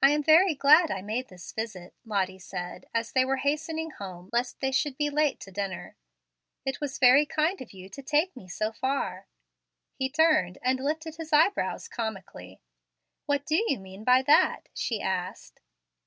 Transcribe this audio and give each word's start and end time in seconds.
"I 0.00 0.08
am 0.12 0.22
very 0.22 0.54
glad 0.54 0.90
I 0.90 1.02
made 1.02 1.28
this 1.28 1.52
visit," 1.52 1.92
Lottie 2.06 2.38
said, 2.38 2.86
as 2.94 3.12
they 3.12 3.26
were 3.26 3.36
hastening 3.36 3.90
home 3.90 4.30
lest 4.32 4.60
they 4.60 4.72
should 4.72 4.96
be 4.96 5.10
late 5.10 5.38
to 5.40 5.50
dinner. 5.50 5.96
"It 6.64 6.80
was 6.80 6.98
very 6.98 7.26
kind 7.26 7.60
of 7.60 7.74
you 7.74 7.90
to 7.90 8.02
take 8.02 8.34
me 8.34 8.48
so 8.48 8.72
far." 8.72 9.26
He 9.92 10.08
turned 10.08 10.56
and 10.62 10.80
lifted 10.80 11.16
his 11.16 11.30
eyebrows 11.30 11.88
comically. 11.88 12.62
"What 13.26 13.44
do 13.44 13.62
you 13.68 13.78
mean 13.78 14.02
by 14.02 14.22
that?" 14.22 14.70
she 14.72 15.02
asked. 15.02 15.60